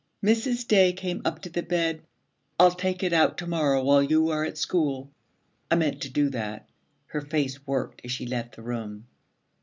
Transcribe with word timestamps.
Mrs. 0.23 0.67
Day 0.67 0.93
came 0.93 1.21
up 1.25 1.43
to 1.43 1.49
the 1.51 1.61
bed. 1.61 2.01
'I'll 2.59 2.71
take 2.71 3.03
it 3.03 3.13
out 3.13 3.37
to 3.37 3.45
morrow 3.45 3.83
while 3.83 4.01
you 4.01 4.29
are 4.29 4.43
at 4.43 4.57
school. 4.57 5.11
I 5.69 5.75
meant 5.75 6.01
to 6.01 6.09
do 6.09 6.29
that.' 6.29 6.67
Her 7.05 7.21
face 7.21 7.67
worked 7.67 8.01
as 8.03 8.11
she 8.11 8.25
left 8.25 8.55
the 8.55 8.63
room. 8.63 9.05